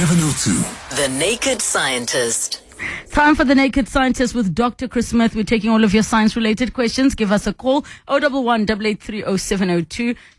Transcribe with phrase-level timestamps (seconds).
[0.00, 0.96] 702.
[0.96, 2.62] The Naked Scientist.
[3.10, 4.88] Time for the Naked Scientist with Dr.
[4.88, 5.36] Chris Smith.
[5.36, 7.14] We're taking all of your science related questions.
[7.14, 9.20] Give us a call 011 883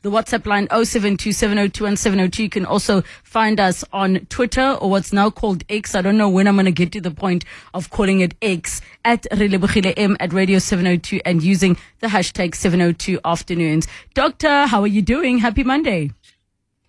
[0.01, 2.41] The WhatsApp line 072 702 and 702.
[2.41, 5.93] You can also find us on Twitter or what's now called X.
[5.93, 8.81] I don't know when I'm going to get to the point of calling it X
[9.05, 13.87] at Relebogile M at Radio 702 and using the hashtag 702 afternoons.
[14.15, 15.37] Doctor, how are you doing?
[15.37, 16.09] Happy Monday.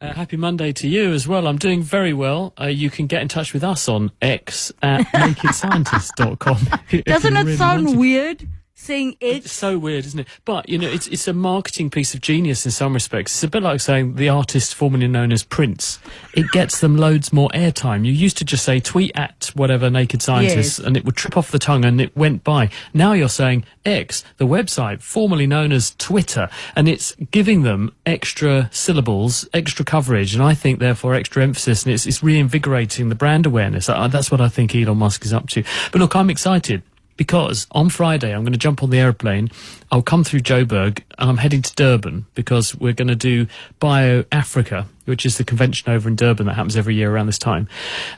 [0.02, 1.46] Uh, happy Monday to you as well.
[1.46, 2.52] I'm doing very well.
[2.60, 7.02] Uh, you can get in touch with us on X at nakedscientist.com.
[7.04, 8.48] Doesn't it really sound weird?
[8.82, 9.36] Saying it.
[9.44, 10.28] It's so weird, isn't it?
[10.44, 13.32] But you know, it's it's a marketing piece of genius in some respects.
[13.32, 15.98] It's a bit like saying the artist formerly known as Prince.
[16.34, 18.04] It gets them loads more airtime.
[18.04, 20.86] You used to just say tweet at whatever naked scientist, yes.
[20.86, 22.70] and it would trip off the tongue, and it went by.
[22.92, 28.68] Now you're saying X, the website formerly known as Twitter, and it's giving them extra
[28.72, 33.46] syllables, extra coverage, and I think therefore extra emphasis, and it's it's reinvigorating the brand
[33.46, 33.88] awareness.
[33.88, 35.62] I, that's what I think Elon Musk is up to.
[35.92, 36.82] But look, I'm excited
[37.16, 39.50] because on Friday I'm going to jump on the airplane.
[39.90, 43.46] I'll come through Joburg and I'm heading to Durban because we're going to do
[43.78, 47.38] Bio Africa, which is the convention over in Durban that happens every year around this
[47.38, 47.68] time.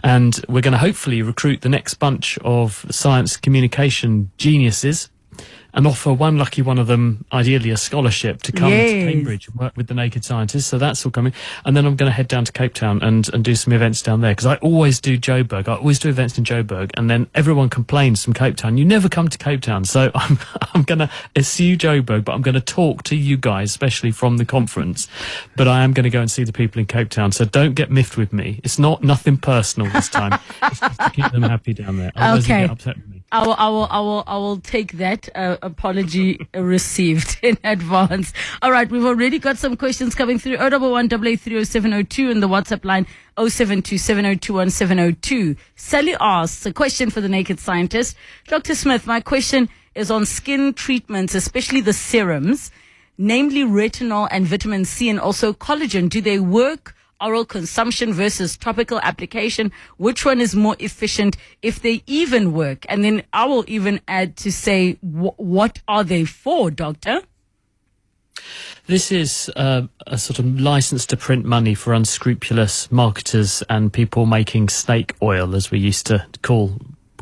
[0.03, 5.11] And we're going to hopefully recruit the next bunch of science communication geniuses
[5.75, 8.91] and offer one lucky one of them, ideally a scholarship, to come yes.
[8.91, 10.67] to Cambridge and work with the Naked Scientists.
[10.67, 11.33] So that's all coming.
[11.65, 14.01] And then I'm going to head down to Cape Town and, and do some events
[14.01, 15.69] down there because I always do Joburg.
[15.69, 18.79] I always do events in Joburg, and then everyone complains from Cape Town.
[18.79, 20.39] You never come to Cape Town, so I'm
[20.75, 24.37] I'm going to eschew Joburg, but I'm going to talk to you guys, especially from
[24.37, 25.09] the conference.
[25.57, 27.33] But I am going to go and see the people in Cape Town.
[27.33, 28.61] So don't get miffed with me.
[28.63, 30.39] It's not nothing personal this time.
[30.63, 32.13] it's just to keep them happy down there.
[32.15, 32.95] Otherwise okay.
[33.35, 38.33] I will, I will, I will, I will take that uh, apology received in advance.
[38.63, 40.59] All right, we've already got some questions coming through.
[40.59, 41.09] 011
[41.65, 45.57] 702 and the WhatsApp line 0727021702.
[45.75, 48.17] Sally asks a question for the naked scientist.
[48.47, 48.77] Dr.
[48.77, 52.71] Smith, my question is on skin treatments, especially the serums,
[53.19, 56.09] namely retinol and vitamin C and also collagen.
[56.09, 56.95] Do they work?
[57.25, 62.85] Oral consumption versus topical application, which one is more efficient if they even work?
[62.89, 67.23] And then I will even add to say, wh- what are they for, doctor?
[68.87, 74.27] This is uh, a sort of license to print money for unscrupulous marketers and people
[74.27, 76.77] making snake oil, as we used to call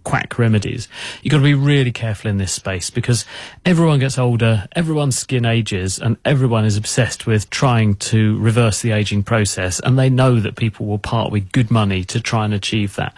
[0.04, 0.88] quack remedies.
[1.22, 3.24] You've got to be really careful in this space because
[3.64, 8.92] everyone gets older, everyone's skin ages, and everyone is obsessed with trying to reverse the
[8.92, 9.80] aging process.
[9.80, 13.14] And they know that people will part with good money to try and achieve that.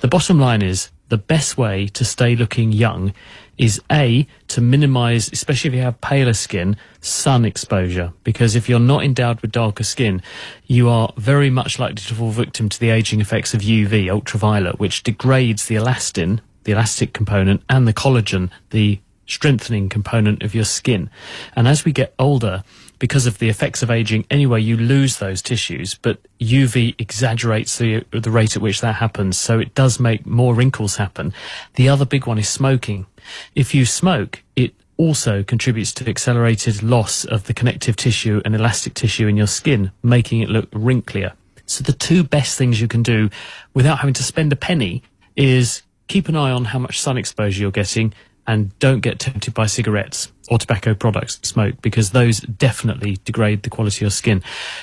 [0.00, 3.14] The bottom line is the best way to stay looking young
[3.58, 8.12] is A, to minimize, especially if you have paler skin, sun exposure.
[8.24, 10.22] Because if you're not endowed with darker skin,
[10.66, 14.78] you are very much likely to fall victim to the aging effects of UV, ultraviolet,
[14.78, 20.64] which degrades the elastin, the elastic component, and the collagen, the strengthening component of your
[20.64, 21.10] skin.
[21.54, 22.62] And as we get older,
[22.98, 28.04] because of the effects of aging anyway, you lose those tissues, but UV exaggerates the,
[28.10, 29.38] the rate at which that happens.
[29.38, 31.34] So it does make more wrinkles happen.
[31.74, 33.06] The other big one is smoking.
[33.54, 38.94] If you smoke, it also contributes to accelerated loss of the connective tissue and elastic
[38.94, 41.32] tissue in your skin, making it look wrinklier.
[41.66, 43.28] So the two best things you can do
[43.74, 45.02] without having to spend a penny
[45.34, 48.14] is keep an eye on how much sun exposure you're getting
[48.46, 53.70] and don't get tempted by cigarettes or tobacco products smoke because those definitely degrade the
[53.70, 54.42] quality of your skin.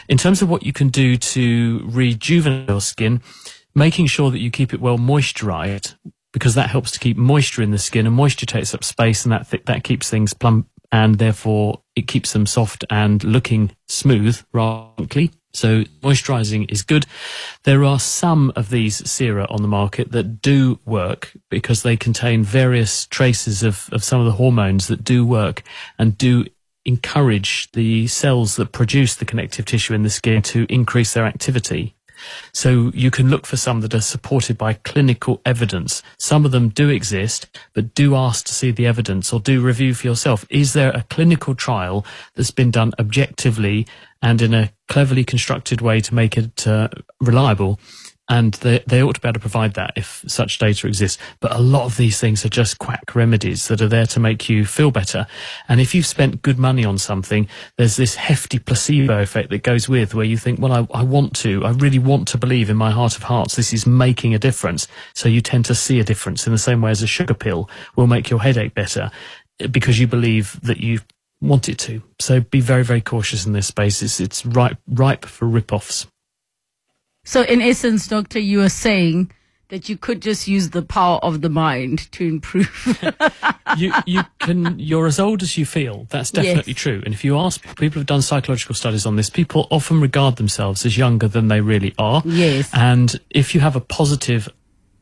[0.10, 3.22] In terms of what you can do to rejuvenate your skin,
[3.74, 5.96] making sure that you keep it well moisturized
[6.34, 9.32] because that helps to keep moisture in the skin and moisture takes up space and
[9.32, 14.42] that th- that keeps things plump and therefore it keeps them soft and looking smooth
[14.52, 15.06] rather
[15.54, 17.06] so moisturizing is good.
[17.64, 22.44] There are some of these sera on the market that do work because they contain
[22.44, 25.62] various traces of, of some of the hormones that do work
[26.00, 26.46] and do
[26.86, 31.96] encourage the cells that produce the connective tissue in the skin to increase their activity.
[32.52, 36.04] So you can look for some that are supported by clinical evidence.
[36.18, 39.94] Some of them do exist, but do ask to see the evidence or do review
[39.94, 40.46] for yourself.
[40.50, 42.06] Is there a clinical trial
[42.36, 43.88] that's been done objectively
[44.22, 46.90] and in a cleverly constructed way to make it uh,
[47.20, 47.80] reliable?
[48.30, 51.22] And they, they ought to be able to provide that if such data exists.
[51.42, 54.48] But a lot of these things are just quack remedies that are there to make
[54.50, 55.28] you feel better.
[55.68, 57.48] And if you've spent good money on something,
[57.78, 61.36] there's this hefty placebo effect that goes with where you think, well, I, I want
[61.38, 64.40] to, I really want to believe in my heart of hearts this is making a
[64.40, 64.88] difference.
[65.14, 67.70] So you tend to see a difference in the same way as a sugar pill
[67.96, 69.12] will make your headache better
[69.70, 71.00] because you believe that you
[71.42, 72.02] want it to.
[72.20, 74.02] So be very, very cautious in this space.
[74.02, 76.08] It's, it's ripe, ripe for rip-offs.
[77.26, 79.32] So, in essence, Doctor, you are saying
[79.70, 82.70] that you could just use the power of the mind to improve.
[83.78, 86.06] you you can you're as old as you feel.
[86.10, 86.82] That's definitely Yes.
[86.82, 87.02] true.
[87.06, 90.86] And if you ask people who've done psychological studies on this, people often regard themselves
[90.86, 92.22] as younger than they really are.
[92.26, 92.70] Yes.
[92.74, 94.48] And if you have a positive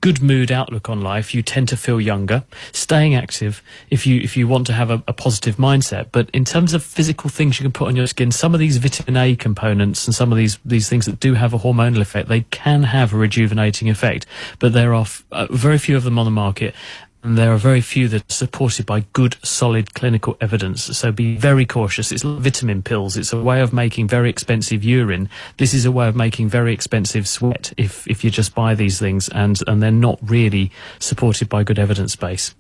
[0.02, 2.44] good mood outlook on life, you tend to feel younger.
[2.72, 6.44] Staying active, if you if you want to have a, a positive mindset, but in
[6.44, 9.36] terms of physical things you can put on your skin, some of these vitamin A
[9.36, 12.84] components and some of these these things that do have a hormonal effect, they can
[12.84, 14.26] have a rejuvenating effect.
[14.60, 16.76] But there are f- uh, very few of them on the market.
[17.24, 20.98] And there are very few that are supported by good, solid clinical evidence.
[20.98, 22.12] So be very cautious.
[22.12, 23.16] It's like vitamin pills.
[23.16, 25.30] It's a way of making very expensive urine.
[25.58, 28.98] This is a way of making very expensive sweat if, if you just buy these
[28.98, 32.56] things and, and they're not really supported by good evidence base.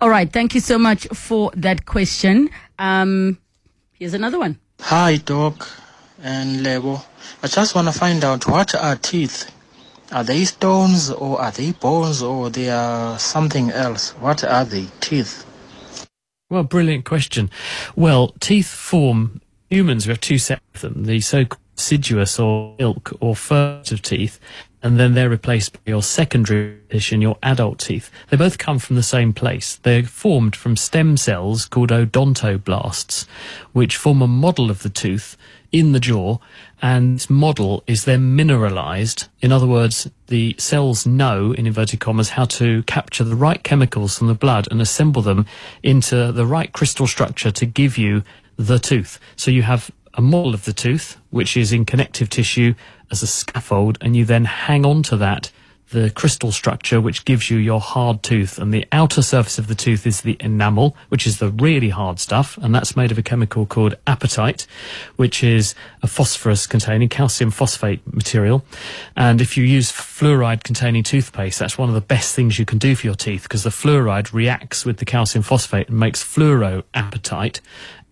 [0.00, 0.30] All right.
[0.30, 2.50] Thank you so much for that question.
[2.78, 3.38] Um,
[3.92, 4.58] here's another one.
[4.80, 5.68] Hi, Doc
[6.22, 7.00] and Lebo.
[7.42, 9.50] I just want to find out what are teeth?
[10.12, 14.12] Are they stones or are they bones or they are something else?
[14.12, 14.86] What are they?
[15.00, 15.44] Teeth.
[16.48, 17.50] Well, brilliant question.
[17.96, 23.12] Well, teeth form, humans, we have two sets of them, the so-called deciduous or milk
[23.20, 24.40] or first of teeth,
[24.86, 28.08] and then they're replaced by your secondary addition, your adult teeth.
[28.30, 29.80] They both come from the same place.
[29.82, 33.26] They're formed from stem cells called odontoblasts,
[33.72, 35.36] which form a model of the tooth
[35.72, 36.38] in the jaw,
[36.80, 39.26] and this model is then mineralized.
[39.40, 44.16] In other words, the cells know, in inverted commas, how to capture the right chemicals
[44.16, 45.46] from the blood and assemble them
[45.82, 48.22] into the right crystal structure to give you
[48.56, 49.18] the tooth.
[49.34, 52.74] So you have a model of the tooth, which is in connective tissue
[53.10, 55.50] as a scaffold, and you then hang on to that
[55.90, 58.58] the crystal structure which gives you your hard tooth.
[58.58, 62.18] And the outer surface of the tooth is the enamel which is the really hard
[62.18, 64.66] stuff and that's made of a chemical called apatite
[65.14, 68.64] which is a phosphorus containing calcium phosphate material.
[69.16, 72.78] And if you use fluoride containing toothpaste that's one of the best things you can
[72.78, 77.60] do for your teeth because the fluoride reacts with the calcium phosphate and makes fluoroapatite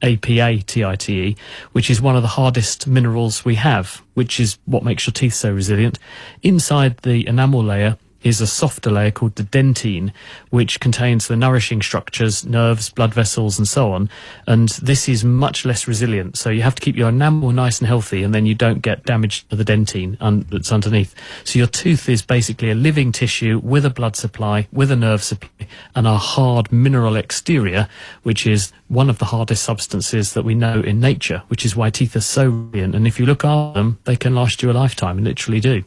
[0.04, 1.38] APA-TITE,
[1.72, 5.34] which is one of the hardest minerals we have, which is what makes your teeth
[5.34, 5.98] so resilient.
[6.42, 10.12] Inside the enamel layer is a softer layer called the dentine,
[10.50, 14.10] which contains the nourishing structures, nerves, blood vessels, and so on.
[14.46, 16.36] And this is much less resilient.
[16.36, 19.04] So you have to keep your enamel nice and healthy, and then you don't get
[19.04, 21.14] damage to the dentine un- that's underneath.
[21.44, 25.22] So your tooth is basically a living tissue with a blood supply, with a nerve
[25.22, 27.88] supply, and a hard mineral exterior,
[28.22, 31.90] which is one of the hardest substances that we know in nature, which is why
[31.90, 32.94] teeth are so brilliant.
[32.94, 35.84] And if you look after them, they can last you a lifetime, and literally do.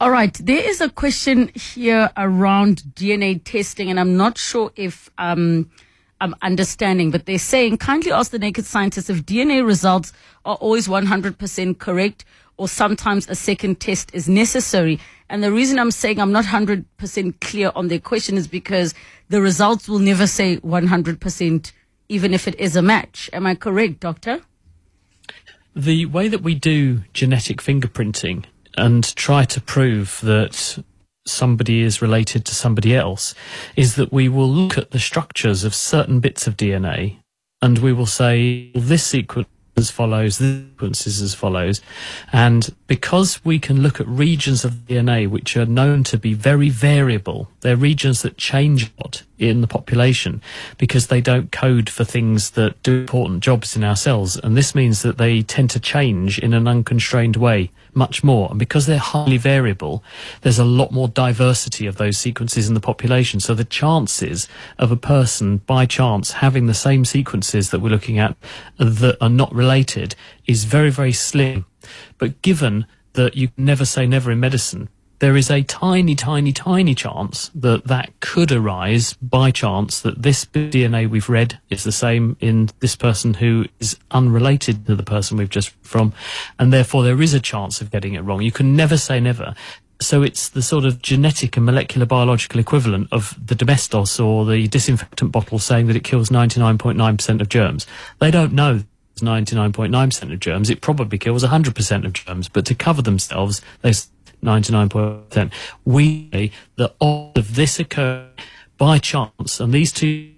[0.00, 0.34] All right.
[0.34, 5.70] There is a question here around DNA testing, and I'm not sure if um,
[6.20, 10.12] I'm understanding, but they're saying kindly ask the naked scientists if DNA results
[10.44, 12.24] are always 100% correct
[12.56, 14.98] or sometimes a second test is necessary.
[15.28, 18.94] And the reason I'm saying I'm not 100% clear on their question is because
[19.28, 21.72] the results will never say 100%,
[22.08, 23.30] even if it is a match.
[23.32, 24.40] Am I correct, doctor?
[25.76, 28.44] The way that we do genetic fingerprinting
[28.76, 30.78] and try to prove that
[31.26, 33.34] somebody is related to somebody else
[33.76, 37.18] is that we will look at the structures of certain bits of DNA
[37.62, 41.80] and we will say well, this sequence as follows, this sequence is as follows.
[42.32, 46.68] And because we can look at regions of DNA which are known to be very
[46.68, 50.40] variable, they're regions that change a lot in the population
[50.78, 54.36] because they don't code for things that do important jobs in our cells.
[54.36, 58.48] And this means that they tend to change in an unconstrained way much more.
[58.50, 60.02] And because they're highly variable,
[60.42, 63.40] there's a lot more diversity of those sequences in the population.
[63.40, 64.48] So the chances
[64.78, 68.36] of a person by chance having the same sequences that we're looking at
[68.78, 70.14] that are not related
[70.46, 71.66] is very, very slim.
[72.18, 74.88] But given that you never say never in medicine,
[75.24, 80.44] there is a tiny, tiny, tiny chance that that could arise by chance that this
[80.44, 85.38] DNA we've read is the same in this person who is unrelated to the person
[85.38, 86.12] we've just from,
[86.58, 88.42] and therefore there is a chance of getting it wrong.
[88.42, 89.54] You can never say never.
[89.98, 94.68] So it's the sort of genetic and molecular biological equivalent of the domestos or the
[94.68, 97.86] disinfectant bottle saying that it kills 99.9% of germs.
[98.18, 98.82] They don't know
[99.20, 100.68] 99.9% of germs.
[100.68, 103.92] It probably kills 100% of germs, but to cover themselves, they
[104.44, 105.52] 99.9%.
[105.84, 108.30] We say that all of this occurred
[108.76, 110.32] by chance, and these two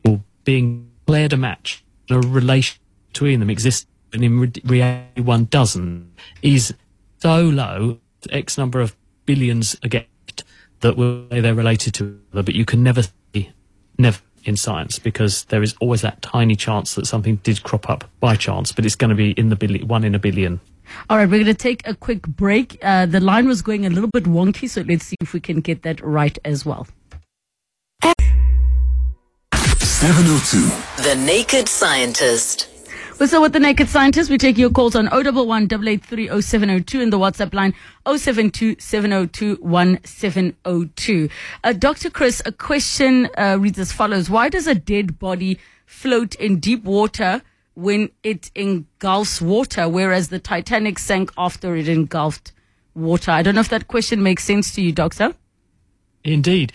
[0.44, 6.74] being declared a match, a relation between them exists, and in reality one doesn't, is
[7.18, 7.98] so low,
[8.30, 10.44] X number of billions against,
[10.80, 10.96] that
[11.30, 13.50] they're related to each other, but you can never see,
[13.98, 18.04] never in science because there is always that tiny chance that something did crop up
[18.20, 20.60] by chance, but it's going to be in the one in a billion.
[21.08, 22.78] All right, we're going to take a quick break.
[22.82, 25.60] Uh, the line was going a little bit wonky, so let's see if we can
[25.60, 26.86] get that right as well.
[29.80, 31.02] 702.
[31.02, 32.68] The Naked Scientist.
[33.18, 34.28] We're still with the Naked Scientist.
[34.28, 37.72] We take your calls on 011 883 0702 and the WhatsApp line
[38.06, 41.28] 072 702 1702.
[41.64, 42.10] Uh, Dr.
[42.10, 46.84] Chris, a question uh, reads as follows Why does a dead body float in deep
[46.84, 47.40] water
[47.76, 52.52] when it engulfs water, whereas the Titanic sank after it engulfed
[52.94, 53.30] water?
[53.30, 55.34] I don't know if that question makes sense to you, Doctor.
[56.24, 56.72] Indeed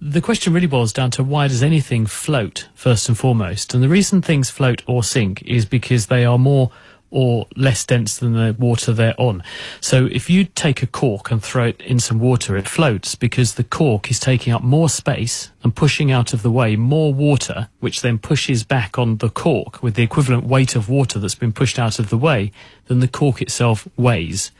[0.00, 3.72] the question really boils down to why does anything float first and foremost?
[3.72, 6.70] And the reason things float or sink is because they are more
[7.10, 9.42] or less dense than the water they're on.
[9.80, 13.54] So if you take a cork and throw it in some water, it floats because
[13.54, 17.68] the cork is taking up more space and pushing out of the way more water,
[17.80, 21.52] which then pushes back on the cork with the equivalent weight of water that's been
[21.52, 22.50] pushed out of the way
[22.86, 24.50] than the cork itself weighs.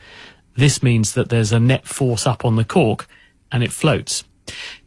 [0.55, 3.07] This means that there's a net force up on the cork
[3.51, 4.23] and it floats.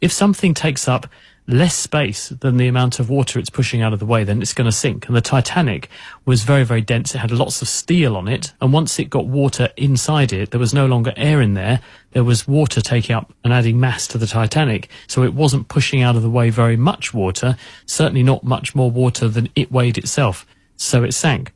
[0.01, 1.07] If something takes up
[1.53, 4.53] less space than the amount of water it's pushing out of the way, then it's
[4.53, 5.07] going to sink.
[5.07, 5.89] And the Titanic
[6.25, 7.13] was very, very dense.
[7.15, 8.53] It had lots of steel on it.
[8.61, 11.81] And once it got water inside it, there was no longer air in there.
[12.11, 14.89] There was water taking up and adding mass to the Titanic.
[15.07, 18.91] So it wasn't pushing out of the way very much water, certainly not much more
[18.91, 20.45] water than it weighed itself.
[20.75, 21.53] So it sank.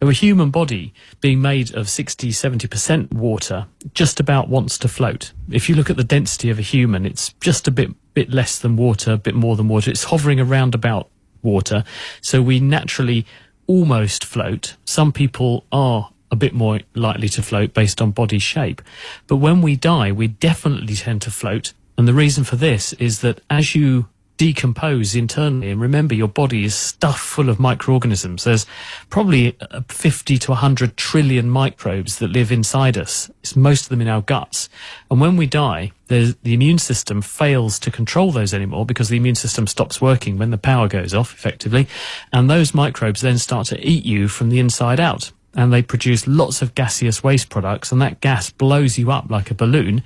[0.00, 5.32] Now, a human body being made of 60, 70% water just about wants to float.
[5.50, 8.58] If you look at the density of a human, it's just a bit, bit less
[8.58, 9.90] than water, a bit more than water.
[9.90, 11.08] It's hovering around about
[11.42, 11.84] water.
[12.20, 13.26] So we naturally
[13.66, 14.76] almost float.
[14.84, 18.80] Some people are a bit more likely to float based on body shape.
[19.26, 21.74] But when we die, we definitely tend to float.
[21.98, 25.70] And the reason for this is that as you decompose internally.
[25.70, 28.44] And remember, your body is stuffed full of microorganisms.
[28.44, 28.66] There's
[29.10, 33.30] probably uh, 50 to 100 trillion microbes that live inside us.
[33.40, 34.68] It's most of them in our guts.
[35.10, 39.34] And when we die, the immune system fails to control those anymore because the immune
[39.34, 41.88] system stops working when the power goes off, effectively.
[42.32, 46.26] And those microbes then start to eat you from the inside out and they produce
[46.26, 50.02] lots of gaseous waste products and that gas blows you up like a balloon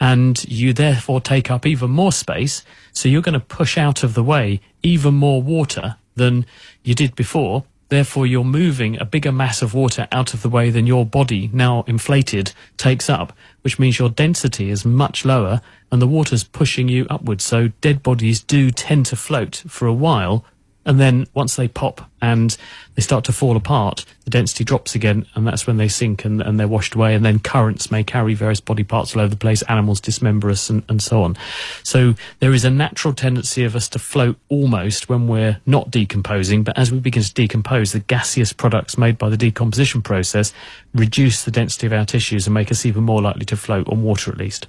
[0.00, 2.64] and you therefore take up even more space.
[2.92, 6.46] So you're going to push out of the way even more water than
[6.82, 7.64] you did before.
[7.90, 11.50] Therefore, you're moving a bigger mass of water out of the way than your body,
[11.52, 16.88] now inflated, takes up, which means your density is much lower and the water's pushing
[16.88, 17.42] you upwards.
[17.42, 20.44] So dead bodies do tend to float for a while
[20.90, 22.56] and then once they pop and
[22.96, 26.42] they start to fall apart, the density drops again, and that's when they sink and,
[26.42, 27.14] and they're washed away.
[27.14, 30.68] And then currents may carry various body parts all over the place, animals dismember us,
[30.68, 31.36] and, and so on.
[31.84, 36.64] So there is a natural tendency of us to float almost when we're not decomposing,
[36.64, 40.52] but as we begin to decompose, the gaseous products made by the decomposition process
[40.92, 44.02] reduce the density of our tissues and make us even more likely to float on
[44.02, 44.66] water at least.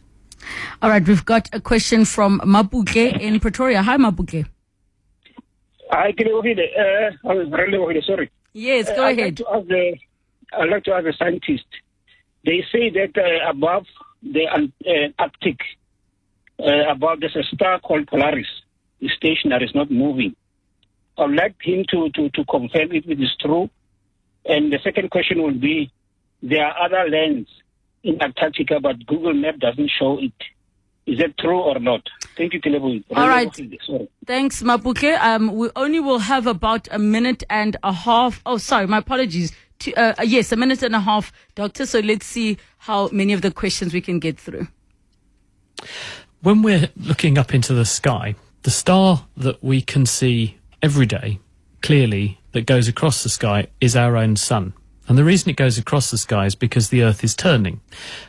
[0.83, 3.81] All right, we've got a question from Mabuke in Pretoria.
[3.81, 4.45] Hi, Mabuke.
[5.91, 6.67] Hi, Kilewogile.
[6.79, 8.31] Uh, I was really sorry.
[8.53, 9.41] Yes, go uh, ahead.
[9.41, 9.98] I'd like, the,
[10.53, 11.65] I'd like to ask a scientist.
[12.45, 13.86] They say that uh, above
[14.24, 15.60] the uh, Arctic,
[16.60, 18.48] uh, above there's a star called Polaris.
[19.01, 20.36] The stationary is not moving.
[21.17, 23.69] I'd like him to, to, to confirm if it is true.
[24.45, 25.91] And the second question would be,
[26.41, 27.50] there are other lands
[28.03, 30.33] in Antarctica, but Google Map doesn't show it.
[31.08, 32.08] Is that true or not?
[32.38, 33.03] Thank you, Kilebu.
[33.15, 33.50] All right.
[34.25, 35.20] Thanks, Mabuke.
[35.20, 38.41] Um, we only will have about a minute and a half.
[38.46, 39.51] Oh, sorry, my apologies.
[39.79, 41.88] To, uh, uh, yes, a minute and a half, Doctor.
[41.88, 44.67] So let's see how many of the questions we can get through.
[46.41, 51.39] When we're looking up into the sky, the star that we can see every day
[51.81, 54.74] clearly that goes across the sky is our own sun.
[55.11, 57.81] And the reason it goes across the sky is because the Earth is turning.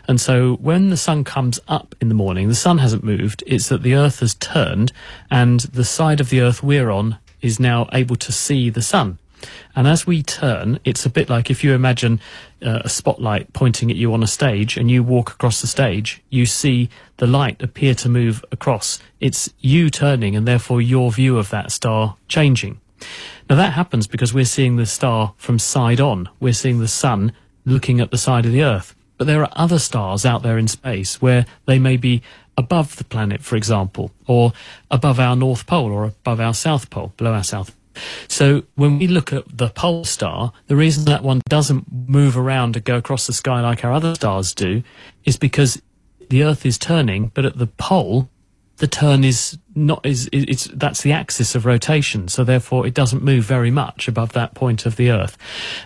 [0.08, 3.68] And so when the sun comes up in the morning, the sun hasn't moved, it's
[3.68, 4.92] that the Earth has turned
[5.30, 9.20] and the side of the Earth we're on is now able to see the sun.
[9.76, 12.18] And as we turn, it's a bit like if you imagine
[12.60, 16.20] uh, a spotlight pointing at you on a stage and you walk across the stage,
[16.30, 18.98] you see the light appear to move across.
[19.20, 22.80] It's you turning and therefore your view of that star changing.
[23.48, 26.28] Now that happens because we're seeing the star from side on.
[26.40, 27.32] We're seeing the sun
[27.64, 28.94] looking at the side of the Earth.
[29.18, 32.22] But there are other stars out there in space where they may be
[32.56, 34.52] above the planet, for example, or
[34.90, 37.74] above our North Pole or above our South Pole, below our South.
[38.28, 42.76] So when we look at the pole star, the reason that one doesn't move around
[42.76, 44.82] and go across the sky like our other stars do
[45.24, 45.80] is because
[46.30, 48.30] the Earth is turning, but at the pole,
[48.82, 53.22] the turn is not is it's that's the axis of rotation so therefore it doesn't
[53.22, 55.38] move very much above that point of the earth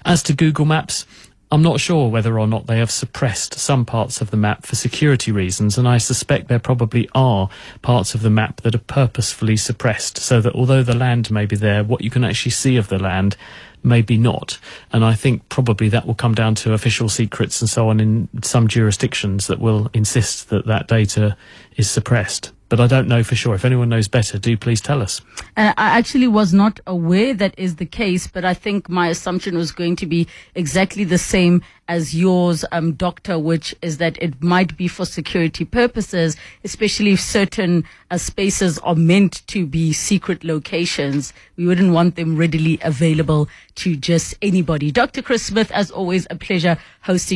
[0.07, 1.05] as to google maps
[1.51, 4.75] I'm not sure whether or not they have suppressed some parts of the map for
[4.75, 7.49] security reasons, and I suspect there probably are
[7.83, 11.55] parts of the map that are purposefully suppressed so that although the land may be
[11.55, 13.37] there, what you can actually see of the land
[13.85, 14.59] maybe not.
[14.93, 18.29] And I think probably that will come down to official secrets and so on in
[18.43, 21.37] some jurisdictions that will insist that that data
[21.77, 22.51] is suppressed.
[22.69, 23.55] But I don't know for sure.
[23.55, 25.21] If anyone knows better, do please tell us.
[25.57, 29.57] And I actually was not aware that is the case, but I think my assumption
[29.57, 34.43] was going to be exactly the same as yours, um, doctor, which is that it
[34.43, 40.43] might be for security purposes, especially if certain uh, spaces are meant to be secret
[40.43, 41.33] locations.
[41.57, 44.91] We wouldn't want them readily available to just anybody.
[44.91, 45.23] Dr.
[45.23, 47.35] Chris Smith, as always, a pleasure hosting